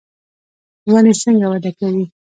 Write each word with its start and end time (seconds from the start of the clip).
ونې 0.91 1.13
څنګه 1.21 1.47
وده 1.51 1.71
کوي؟ 1.79 2.05